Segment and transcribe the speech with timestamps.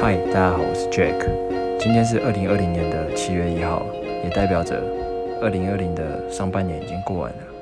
[0.00, 1.14] 嗨大家好我是 jack
[1.78, 3.84] 今天是二零二零年的七月一号
[4.24, 4.80] 也代表着
[5.42, 7.59] 二零二零的上半年已经过完了。